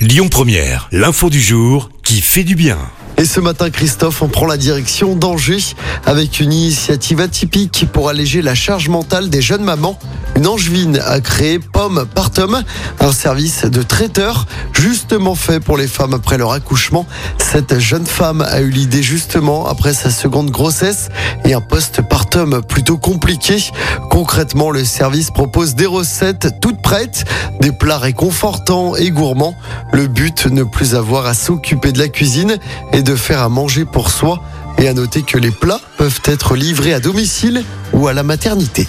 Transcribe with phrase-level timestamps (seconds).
[0.00, 2.78] Lyon Première, l'info du jour qui fait du bien.
[3.18, 5.74] Et ce matin, Christophe, on prend la direction d'Angers
[6.06, 9.98] avec une initiative atypique pour alléger la charge mentale des jeunes mamans.
[10.40, 12.62] Une angevine a créé Pomme par Tom,
[13.00, 17.04] un service de traiteur justement fait pour les femmes après leur accouchement.
[17.36, 21.10] Cette jeune femme a eu l'idée justement après sa seconde grossesse
[21.44, 23.58] et un post-partum plutôt compliqué.
[24.08, 27.26] Concrètement, le service propose des recettes toutes prêtes,
[27.60, 29.56] des plats réconfortants et gourmands.
[29.92, 32.56] Le but, ne plus avoir à s'occuper de la cuisine
[32.94, 34.40] et de faire à manger pour soi.
[34.78, 38.88] Et à noter que les plats peuvent être livrés à domicile ou à la maternité.